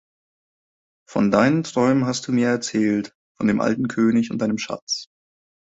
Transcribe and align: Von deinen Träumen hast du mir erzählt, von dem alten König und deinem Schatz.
Von 1.07 1.29
deinen 1.29 1.61
Träumen 1.61 2.07
hast 2.07 2.27
du 2.27 2.31
mir 2.31 2.47
erzählt, 2.47 3.13
von 3.37 3.45
dem 3.45 3.61
alten 3.61 3.87
König 3.87 4.31
und 4.31 4.39
deinem 4.39 4.57
Schatz. 4.57 5.05